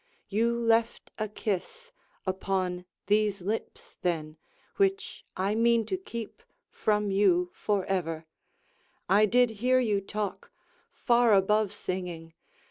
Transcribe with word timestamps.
You 0.29 0.57
left 0.59 1.11
a 1.19 1.27
kiss 1.27 1.91
Upon 2.25 2.85
these 3.05 3.39
lips 3.39 3.97
then, 4.01 4.37
which 4.77 5.23
I 5.37 5.53
mean 5.53 5.85
to 5.85 5.95
keep 5.95 6.41
From 6.71 7.11
you 7.11 7.51
for 7.53 7.85
ever; 7.85 8.25
I 9.07 9.27
did 9.27 9.51
hear 9.61 9.77
you 9.77 10.01
talk, 10.01 10.51
Far 10.91 11.35
above 11.35 11.71
singing. 11.71 12.33